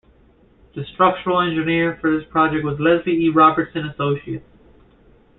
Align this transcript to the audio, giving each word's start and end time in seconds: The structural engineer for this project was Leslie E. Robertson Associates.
The 0.73 0.83
structural 0.83 1.41
engineer 1.41 1.95
for 2.01 2.17
this 2.17 2.27
project 2.31 2.63
was 2.65 2.79
Leslie 2.79 3.25
E. 3.25 3.29
Robertson 3.29 3.85
Associates. 3.85 4.43